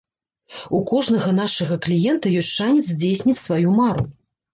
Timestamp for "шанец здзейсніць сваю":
2.61-3.69